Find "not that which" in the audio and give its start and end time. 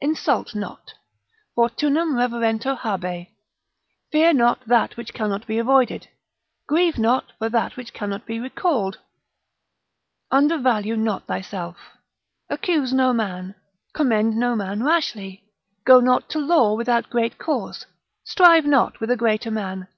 4.34-5.12